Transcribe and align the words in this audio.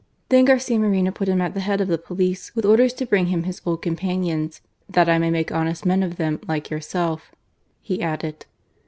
Thoii 0.31 0.47
Garcia 0.47 0.79
Moreno 0.79 1.11
put 1.11 1.27
him 1.29 1.41
at 1.41 1.53
the 1.53 1.59
head 1.59 1.79
of 1.79 1.87
the 1.87 1.99
pbluse^ 1.99 2.55
with 2.55 2.65
orders 2.65 2.91
to 2.93 3.05
bring 3.05 3.27
him 3.27 3.43
his 3.43 3.61
old 3.67 3.83
companions, 3.83 4.59
^ 4.91 4.93
that 4.95 5.07
I 5.07 5.19
may 5.19 5.29
make 5.29 5.51
honest 5.51 5.85
men 5.85 6.01
of 6.01 6.15
them» 6.15 6.39
like 6.47 6.69
yourself/' 6.71 7.29
hd 7.87 8.01
added. 8.01 8.45